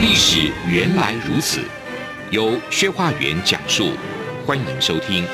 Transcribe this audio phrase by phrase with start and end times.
[0.00, 1.60] 历史原来如此。
[2.30, 3.92] 由薛化元讲述，
[4.44, 5.24] 欢迎收听。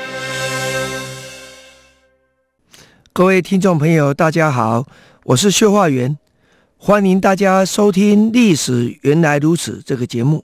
[3.11, 4.85] 各位听众朋友，大家好，
[5.23, 6.17] 我是薛化元，
[6.77, 10.43] 欢迎大家收听《历史原来如此》这个节目。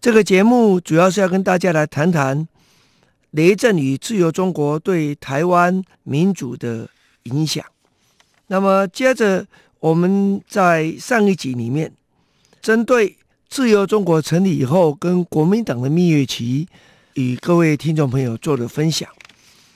[0.00, 2.48] 这个节目主要是要跟大家来谈谈
[3.32, 6.88] 雷震与自由中国对台湾民主的
[7.24, 7.62] 影响。
[8.46, 9.46] 那么，接着
[9.80, 11.92] 我们在上一集里面
[12.68, 13.16] 针对。
[13.48, 16.68] 自由中国成立以后，跟国民党的蜜月期，
[17.14, 19.08] 与各位听众朋友做了分享。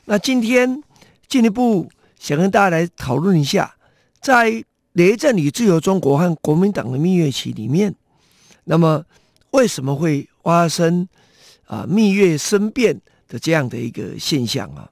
[0.05, 0.83] 那今天
[1.27, 3.75] 进一步想跟大家来讨论一下，
[4.20, 7.95] 在雷震与自由中国和国民党的蜜月期里面，
[8.65, 9.03] 那么
[9.53, 11.09] 为什么会发生
[11.65, 14.91] 啊蜜月生变的这样的一个现象啊？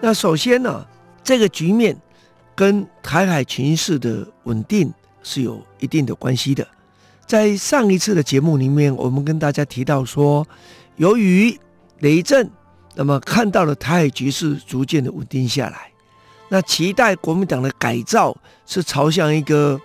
[0.00, 0.86] 那首先呢？
[1.24, 1.94] 这个局面
[2.54, 4.90] 跟台海情势的稳定
[5.22, 6.66] 是有一定的关系的。
[7.26, 10.46] 在上一次的节目里面，我们跟大家提到说，
[10.96, 11.58] 由于
[11.98, 12.48] 雷震
[12.94, 15.90] 那么看到了台海局势逐渐的稳定下来，
[16.48, 19.78] 那期待国民党的改造是朝向一个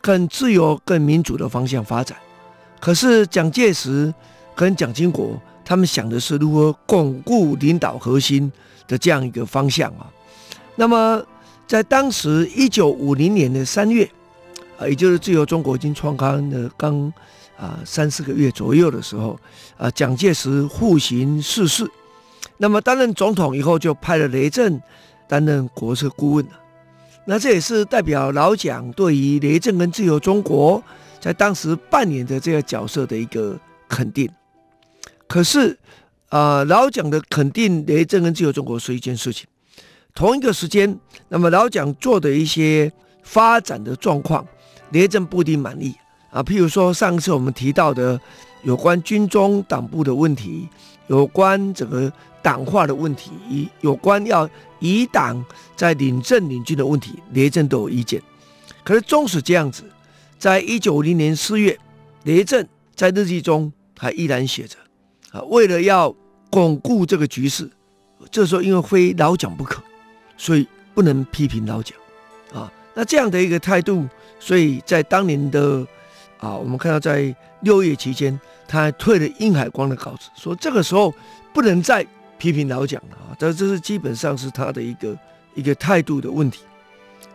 [0.00, 2.18] 更自由、更民主的方向发展。
[2.80, 4.12] 可是蒋介石
[4.56, 8.50] 跟蒋经国他们想的是如何巩固领导核心
[8.86, 10.10] 的这样一个方向啊。
[10.76, 11.22] 那么，
[11.66, 14.10] 在当时一九五零年的三月，
[14.78, 17.12] 啊，也就是自由中国已经创刊的刚
[17.58, 19.38] 啊三四个月左右的时候，
[19.76, 21.86] 啊，蒋介石复行逝世，
[22.56, 24.80] 那么担任总统以后，就派了雷震
[25.28, 26.46] 担任国策顾问。
[27.26, 30.82] 那这也是代表老蒋对于雷震跟自由中国
[31.20, 33.54] 在当时扮演的这个角色的一个
[33.86, 34.26] 肯定。
[35.28, 35.78] 可是，
[36.30, 39.46] 啊，老蒋的肯定雷震跟自由中国是一件事情。
[40.14, 42.90] 同一个时间，那么老蒋做的一些
[43.22, 44.44] 发展的状况，
[44.90, 45.94] 雷震不一定满意
[46.30, 46.42] 啊。
[46.42, 48.18] 譬如说，上次我们提到的
[48.62, 50.66] 有关军中党部的问题，
[51.08, 52.10] 有关整个
[52.42, 54.48] 党化的问题，有关要
[54.80, 55.44] 以党
[55.76, 58.20] 在领政领军的问题，雷震都有意见。
[58.82, 59.84] 可是纵使这样子，
[60.38, 61.78] 在一九五零年四月，
[62.24, 64.76] 雷震在日记中还依然写着，
[65.44, 66.14] 为了要
[66.50, 67.70] 巩固这个局势，
[68.30, 69.82] 这时候因为非老蒋不可。
[70.40, 71.98] 所以不能批评老蒋，
[72.54, 75.84] 啊，那这样的一个态度，所以在当年的
[76.38, 81.12] 啊，我们看到在六月期间，他还退了殷海光的稿子，说这个时候
[81.52, 82.06] 不能再
[82.38, 85.18] 批评老蒋了啊，这这是基本上是他的一个
[85.56, 86.60] 一个态度的问题。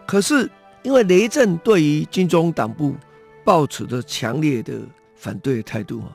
[0.08, 0.50] 可是
[0.82, 2.96] 因为雷震对于军中党部
[3.44, 4.80] 抱持着强烈的
[5.18, 6.08] 反对态度啊。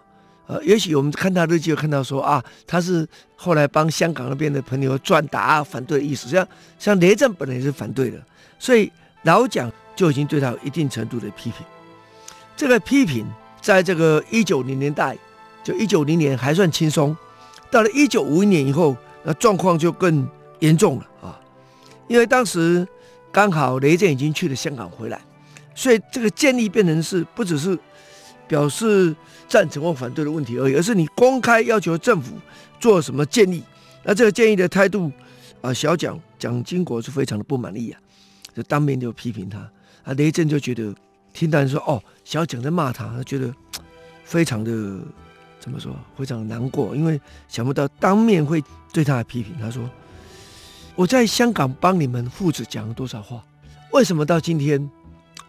[0.48, 6.48] 呃，也许我们看他日记，有看到说啊，他是后来帮香港那边的朋友转达反对的意思，像
[6.78, 8.16] 像雷震本来也是反对的，
[8.58, 8.90] 所以
[9.24, 11.66] 老蒋就已经对他有一定程度的批评。
[12.56, 13.26] 这个批评
[13.60, 15.14] 在这个一九零年代，
[15.62, 17.14] 就一九零年还算轻松，
[17.70, 20.26] 到了一九五一年以后，那状况就更
[20.60, 21.38] 严重了啊，
[22.06, 22.88] 因为当时
[23.30, 25.20] 刚好雷震已经去了香港回来，
[25.74, 27.78] 所以这个建议变成是不只是。
[28.48, 29.14] 表示
[29.46, 32.34] 赞成或反对的问题而已，而是你公开要求政府
[32.80, 33.62] 做什么建议，
[34.02, 35.12] 那这个建议的态度
[35.60, 38.00] 啊，小蒋蒋经国是非常的不满意啊，
[38.54, 39.58] 就当面就批评他
[40.02, 40.14] 啊。
[40.14, 40.94] 雷震就觉得
[41.32, 43.54] 听到人说哦，小蒋在骂他，他觉得
[44.24, 44.72] 非常的
[45.60, 49.54] 怎么说，非常难过，因为想不到当面会对他的批评。
[49.60, 49.88] 他说
[50.94, 53.44] 我在香港帮你们父子讲了多少话，
[53.92, 54.90] 为什么到今天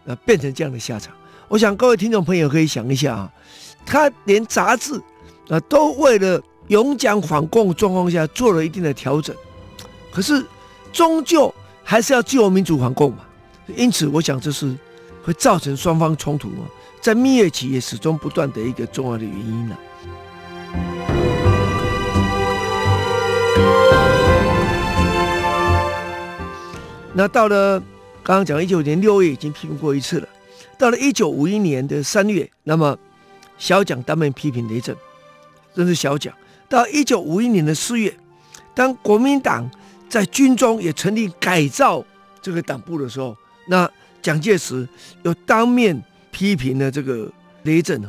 [0.06, 1.14] 啊变成这样的下场？
[1.50, 3.32] 我想各位听众朋友可以想一下啊，
[3.84, 4.94] 他连杂志
[5.48, 9.34] 啊都为了勇讲反共状况下做了一定的调整，
[10.12, 10.46] 可是
[10.92, 11.52] 终究
[11.82, 13.24] 还是要自由民主反共嘛。
[13.74, 14.72] 因此，我想这是
[15.24, 16.62] 会造成双方冲突啊，
[17.00, 19.76] 在蜜月期也始终不断的一个重要的原因呢。
[27.12, 27.80] 那到了
[28.22, 30.28] 刚刚讲一九年六月已经批评过一次了。
[30.80, 32.98] 到了一九五一年的三月，那么
[33.58, 34.96] 小蒋当面批评雷震，
[35.74, 36.32] 这是小蒋。
[36.70, 38.16] 到一九五一年的四月，
[38.74, 39.70] 当国民党
[40.08, 42.02] 在军中也成立改造
[42.40, 43.36] 这个党部的时候，
[43.68, 43.86] 那
[44.22, 44.88] 蒋介石
[45.22, 47.30] 又当面批评了这个
[47.64, 48.08] 雷震啊。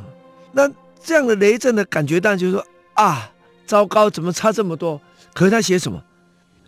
[0.53, 0.71] 那
[1.03, 3.29] 这样的雷震的感觉，当然就是说啊，
[3.65, 5.01] 糟糕，怎么差这么多？
[5.33, 6.01] 可是他写什么？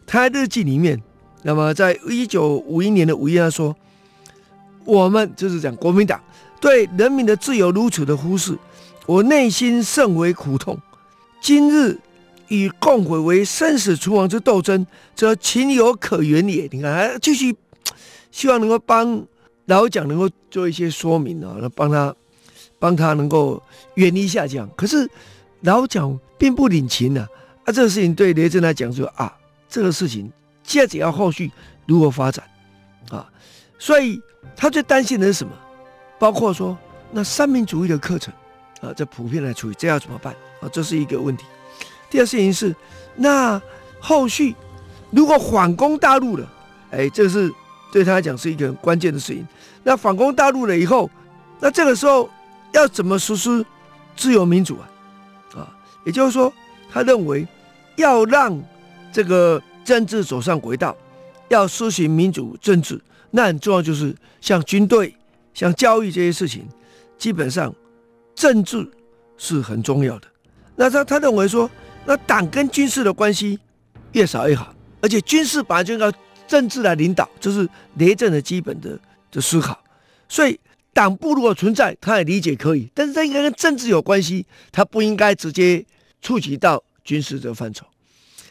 [0.05, 1.01] 他在日记里面，
[1.43, 3.73] 那么在一九五一年的五月，他说
[4.85, 6.21] ：“我们就是讲国民党
[6.59, 8.57] 对人民的自由如此的忽视，
[9.05, 10.77] 我内心甚为苦痛。
[11.41, 11.99] 今日
[12.47, 14.85] 以共匪为生死存亡之斗争，
[15.15, 17.55] 则情有可原也。”你看，继续
[18.31, 19.25] 希望能够帮
[19.65, 22.15] 老蒋能够做一些说明啊，那帮他
[22.79, 23.61] 帮他能够
[23.95, 24.69] 远离下降。
[24.75, 25.09] 可是
[25.61, 27.27] 老蒋并不领情啊，
[27.65, 29.37] 啊，这个事情对雷震来讲说啊。
[29.69, 30.31] 这个事情
[30.63, 31.51] 接着要后续
[31.87, 32.45] 如何发展
[33.09, 33.27] 啊？
[33.83, 34.21] 所以
[34.55, 35.51] 他最担心的是什么？
[36.17, 36.77] 包括说
[37.11, 38.33] 那三民主义的课程
[38.79, 40.69] 啊，这普遍来处理，这要怎么办啊？
[40.71, 41.43] 这是一个问题。
[42.09, 42.73] 第二事情是，
[43.13, 43.61] 那
[43.99, 44.55] 后续
[45.11, 46.47] 如果反攻大陆了，
[46.91, 47.53] 哎，这是
[47.91, 49.45] 对他来讲是一个很关键的事情。
[49.83, 51.11] 那反攻大陆了以后，
[51.59, 52.29] 那这个时候
[52.71, 53.65] 要怎么实施
[54.15, 54.87] 自由民主啊？
[55.59, 55.75] 啊，
[56.05, 56.53] 也就是说，
[56.89, 57.45] 他认为
[57.97, 58.57] 要让
[59.11, 60.95] 这个政治走上轨道，
[61.49, 62.97] 要实行民主政治，
[63.35, 65.15] 那很重要，就是像军队、
[65.55, 66.67] 像教育这些事情，
[67.17, 67.73] 基本上
[68.35, 68.87] 政治
[69.37, 70.27] 是很重要的。
[70.75, 71.69] 那他他认为说，
[72.05, 73.59] 那党跟军事的关系
[74.11, 74.71] 越少越好，
[75.01, 76.13] 而且军事本来就要
[76.47, 78.99] 政治来领导，这是雷震的基本的
[79.31, 79.83] 的思考。
[80.29, 80.59] 所以
[80.93, 85.83] 党部如果存在，他也理解可以，但是他应该跟政治有关系，他不应该直接
[86.21, 87.83] 触及到军事这范畴。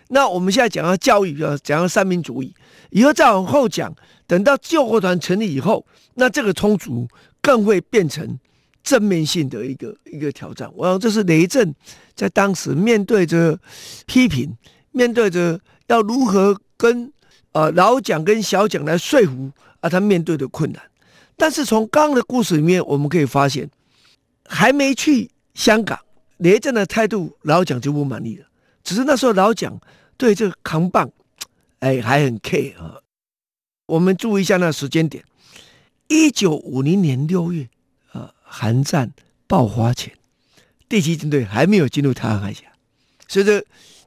[0.08, 2.52] 那我们现在讲到教育，要讲到三民主义，
[2.90, 3.94] 以后再往后讲，
[4.32, 5.84] 等到救国团成立以后，
[6.14, 7.06] 那这个冲突
[7.42, 8.38] 更会变成
[8.82, 10.72] 正面性的一个一个挑战。
[10.74, 11.74] 我想这是雷震
[12.14, 13.60] 在当时面对着
[14.06, 14.56] 批评，
[14.92, 17.12] 面对着要如何跟
[17.52, 20.82] 呃老蒋跟小蒋来说服啊，他面对的困难。
[21.36, 23.68] 但是从刚刚的故事里面，我们可以发现，
[24.48, 25.98] 还没去香港，
[26.38, 28.46] 雷震的态度老蒋就不满意了，
[28.82, 29.78] 只是那时候老蒋。
[30.16, 31.10] 对这个扛棒，
[31.80, 32.96] 哎，还很 care 啊。
[33.86, 35.24] 我们注意一下那时间点，
[36.08, 37.68] 一九五零年六月
[38.12, 39.12] 啊，韩战
[39.46, 40.12] 爆发前，
[40.88, 42.64] 第七舰队还没有进入台湾海峡，
[43.28, 43.64] 所以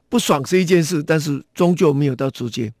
[0.08, 2.72] 不爽是一件事，但是终究没有到直接。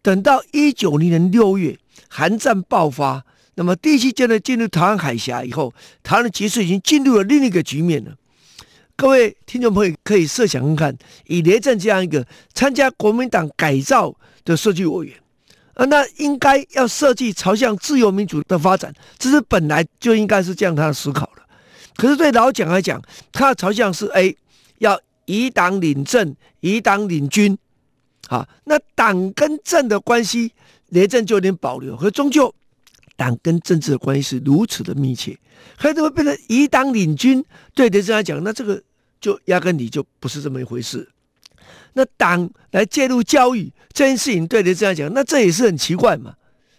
[0.00, 1.76] 等到一九零年六月，
[2.08, 3.24] 韩战爆发，
[3.56, 8.16] 那么第七舰队进入台湾海峡以后，台湾的局势已经进入了另一个局面了。
[8.96, 14.14] 各位听众朋友可以设想看看，以雷震这样一个参加国民党改造
[14.44, 15.16] 的设计委员，
[15.78, 21.42] 啊，那应该要设计朝向自由民主的发展，这是本来就应该是这样他的思考的。
[21.96, 23.00] 可是对老蒋来讲，
[23.32, 24.36] 他的朝向是 A，
[24.78, 27.56] 要以党领政，以党领军，
[28.28, 30.52] 啊，那党跟政的关系，
[30.88, 31.96] 雷震就有点保留。
[31.96, 32.52] 可终究，
[33.16, 35.38] 党跟政治的关系是如此的密切，
[35.78, 37.44] 可怎么变成以党领军？
[37.74, 38.82] 对雷震来讲，那这个。
[39.20, 41.10] 就压根你就不是这么一回事。
[41.94, 46.34] 那党来介入教育这件事情，对雷震来讲，那这也是很奇怪嘛？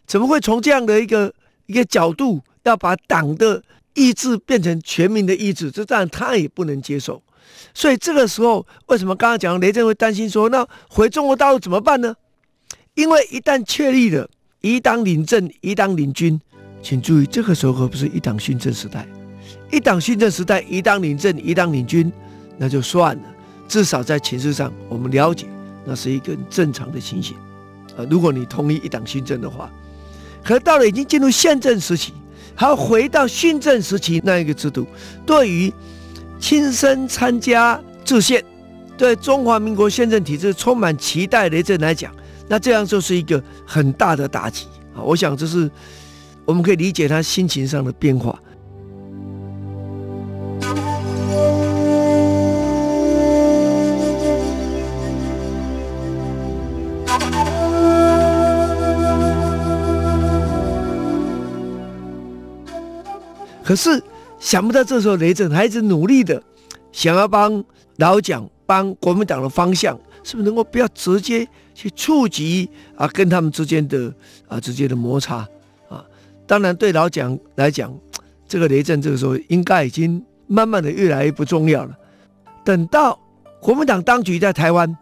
[0.06, 1.34] 怎么会从这样的一个
[1.66, 3.62] 一个角度，要把党的
[3.94, 5.70] 意志变成全民的意志？
[5.70, 7.22] 这当然他也不能接受。
[7.74, 12.16] 所以这个时候，为什么刚刚讲雷震会担心说，那回中国大陆怎么办呢？
[12.96, 14.30] 因为一旦确立了
[14.62, 16.40] 一党领政、一党领军，
[16.81, 19.08] 请注意，这个时候可不是一党训政时代，
[19.72, 22.12] 一党训政时代，一党领政、一党领军。
[22.58, 23.24] 那就算了，
[23.69, 25.47] 至少在情势上，我们了解
[25.85, 27.38] 那是一个正常的情形
[27.95, 28.04] 啊。
[28.09, 29.71] 如果你同意一党训政的话，
[30.44, 32.11] 可到了已经进入宪政时期，
[32.56, 34.88] 还要回到训政时期那一个制度，
[35.26, 35.71] 对于
[36.40, 38.44] 亲身参加制宪、
[38.97, 42.11] 对中华民国宪政体制充满期待的雷震来讲，
[42.47, 45.04] 那这样就是一个很大的打击啊。
[45.04, 45.69] 我想这是
[46.44, 48.38] 我们可以理解他心情上的变化。
[63.69, 64.02] 可是
[64.40, 66.42] 想不到这时候雷震还一直努力的
[66.92, 67.64] 想要帮
[67.97, 74.11] 老蒋帮国民党的方向，是不是能够不要直接去触及啊跟他们之间的
[74.47, 75.47] 啊直接的摩擦
[75.88, 76.04] 啊？
[76.47, 77.95] 当然对老蒋来讲，
[78.47, 81.95] 这个雷震这个时候应该已经慢慢的越来越不重要了。
[82.66, 83.19] 等到
[83.61, 84.97] 国民党当局在台湾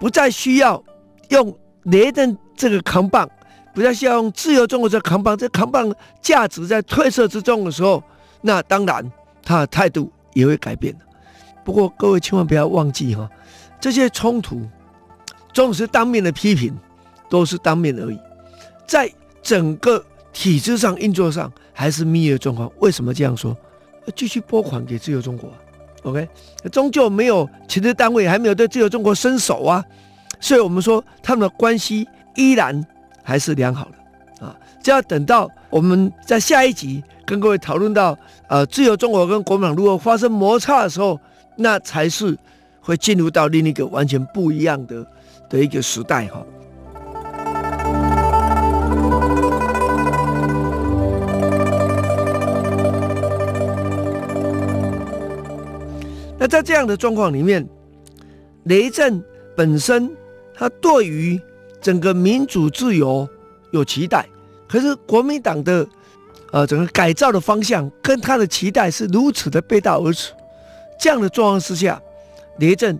[0.00, 0.82] 不再需要
[1.28, 3.28] 用雷震这个扛棒。
[3.74, 8.02] 不再需要用自由中国这扛棒，这扛棒价值在褪色之中的时候，
[8.40, 9.04] 那当然
[9.42, 11.00] 他的态度也会改变的。
[11.64, 13.28] 不过各位千万不要忘记哈，
[13.80, 14.60] 这些冲突
[15.52, 16.76] 总是当面的批评，
[17.28, 18.18] 都是当面而已，
[18.86, 19.10] 在
[19.42, 22.70] 整个体制上运作上还是蜜月状况。
[22.78, 23.56] 为什么这样说？
[24.16, 25.52] 继续拨款给自由中国
[26.04, 26.26] ，OK，
[26.72, 29.84] 终究没有其他单位还没有对自由中国伸手啊，
[30.40, 32.82] 所以我们说他们的关系依然
[33.28, 34.56] 还是良好的啊。
[34.82, 38.16] 只要等到我们在下一集跟各位讨论到
[38.48, 41.20] 呃自由中国跟国民党如果发生摩擦的时候，
[41.56, 42.34] 那才是
[42.80, 45.06] 会进入到另一个完全不一样的
[45.50, 46.42] 的一个时代哈。
[56.38, 57.68] 那在这样的状况里面，
[58.64, 59.22] 雷震
[59.54, 60.10] 本身
[60.54, 61.38] 他对于
[61.80, 63.28] 整个民主自由
[63.70, 64.28] 有期待，
[64.68, 65.86] 可是国民党的
[66.52, 70.32] 呃整个改造的方向跟他的期待是如此的背道而驰，
[70.98, 72.00] 这样的状况之下，
[72.58, 72.98] 雷震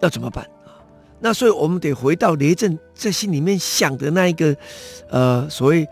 [0.00, 0.76] 要怎么办啊？
[1.20, 4.56] 那所以我们得回到雷震在心里面想的那一个
[5.08, 5.86] 呃所谓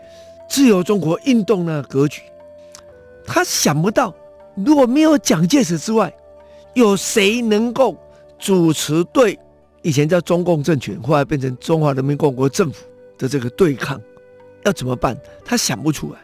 [0.49, 2.21] 自由中国运动的格局，
[3.25, 4.13] 他想不到
[4.55, 6.13] 如果没有蒋介石之外。
[6.73, 7.97] 有谁能够
[8.37, 9.39] 主持对
[9.87, 12.83] 以前叫中共政权，后来变成中华人民共和国政府
[13.17, 14.01] 的这个对抗？
[14.65, 15.17] 要怎么办？
[15.45, 16.19] 他想不出来。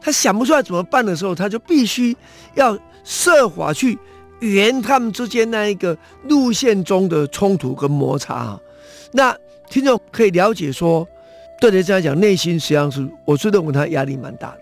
[0.00, 2.16] 他想不出来怎么办的时候，他就必须
[2.54, 3.98] 要设法去
[4.40, 5.94] 圆他们之间那一个
[6.26, 8.58] 路线中的冲突跟摩擦。
[9.10, 9.36] 那
[9.68, 11.06] 听众可以了解说，
[11.60, 14.56] 对雷震来讲，内心实际上是我是认为他压力蛮大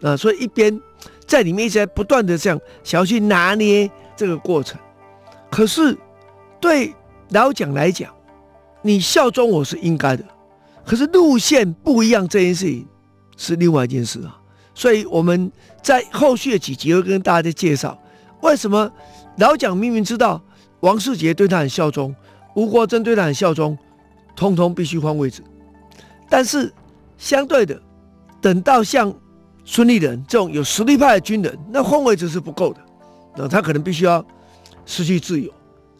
[0.00, 0.80] 的啊，所以一边
[1.26, 3.90] 在里面一直在不断的这样想要去拿捏。
[4.16, 4.80] 这个过程，
[5.50, 5.94] 可是
[6.58, 6.94] 对
[7.30, 8.12] 老蒋来讲，
[8.82, 10.24] 你效忠我是应该的，
[10.84, 12.86] 可是路线不一样这件事情
[13.36, 14.38] 是另外一件事啊。
[14.74, 15.50] 所以我们
[15.82, 17.98] 在后续的几集会跟大家介绍，
[18.42, 18.90] 为什么
[19.38, 20.40] 老蒋明明知道
[20.80, 22.14] 王世杰对他很效忠，
[22.54, 23.76] 吴国楨对他很效忠，
[24.36, 25.42] 通通必须换位置，
[26.28, 26.72] 但是
[27.16, 27.80] 相对的，
[28.40, 29.12] 等到像
[29.64, 32.80] 孙立人这种有实力派的军人，那换位置是不够的。
[33.34, 34.24] 那他可能必须要
[34.84, 35.50] 失去自由，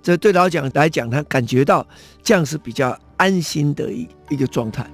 [0.07, 1.85] 这对老蒋来讲，他感觉到
[2.23, 4.87] 这样是比较安心的一一个状态。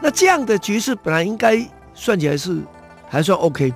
[0.00, 1.58] 那这样的局势本来应该
[1.92, 2.56] 算起来是
[3.08, 3.74] 还算 OK，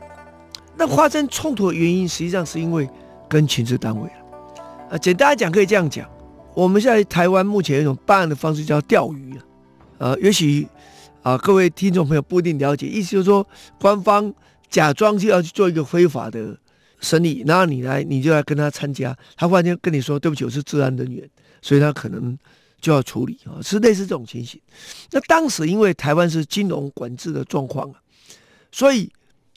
[0.77, 2.89] 那发生冲突的原因实际上是因为
[3.29, 4.09] 跟情治单位
[4.89, 6.09] 啊，简单来讲可以这样讲，
[6.55, 9.43] 我们现在台湾目前有一种办案的方式叫钓鱼啊。
[9.99, 10.65] 呃，也许
[11.23, 13.47] 啊，各位听众朋友不一定了解，意思就是说，
[13.79, 14.33] 官方
[14.71, 16.59] 假装就要去做一个非法的
[17.01, 21.29] 生意，然后你来，你就来跟他参加，他忽然间跟你说：“对不起，我是治安人员。”
[21.61, 22.39] 所以他可能
[22.81, 24.59] 就要处理啊，是类似这种情形。
[25.11, 28.01] 那当时因为台湾是金融管制的状况啊，
[28.73, 29.13] 所以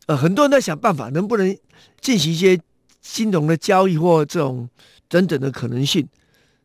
[0.07, 1.57] 呃，很多人在想办法，能不能
[2.01, 2.59] 进行一些
[3.01, 4.67] 金融的交易或这种
[5.07, 6.05] 等等的可能性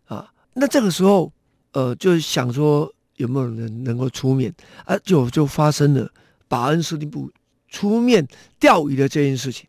[0.06, 0.28] 啊？
[0.54, 1.32] 那这个时候
[1.70, 2.92] 呃，就想说。
[3.18, 4.52] 有没有人能够出面
[4.84, 4.96] 啊？
[5.04, 6.10] 就就发生了
[6.48, 7.30] 巴恩司令部
[7.68, 8.26] 出面
[8.58, 9.68] 钓鱼的这件事情，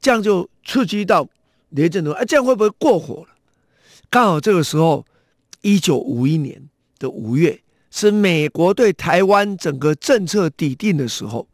[0.00, 1.28] 这样就刺激到
[1.70, 3.34] 雷震的，哎，这样会不会过火了？
[4.08, 5.04] 刚好这个时候，
[5.62, 11.48] 一九五一年的五月是美国对台湾整个政策底定的时候，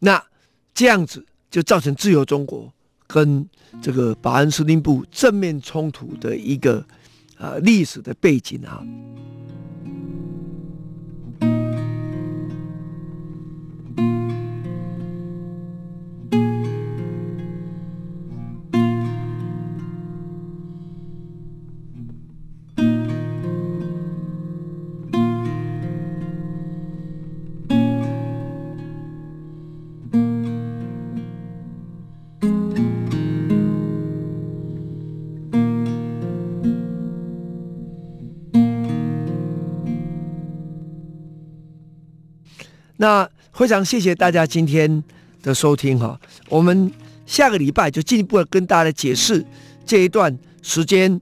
[0.00, 0.22] 那
[0.72, 2.72] 这样子就造成自由中国
[3.06, 3.46] 跟
[3.82, 6.84] 这个巴恩司令部正面冲突的一个
[7.38, 8.82] 呃历史的背景啊。
[43.00, 45.02] 那非常谢谢大家今天
[45.42, 46.92] 的收听哈，我们
[47.24, 49.42] 下个礼拜就进一步的跟大家解释
[49.86, 51.18] 这一段时间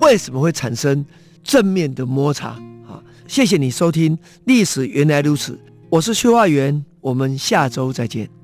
[0.00, 1.04] 为什么会产生
[1.44, 2.48] 正面的摩擦
[2.88, 2.96] 啊！
[3.26, 5.58] 谢谢你收听历史原来如此，
[5.90, 8.37] 我是邱化元，我们下周再见。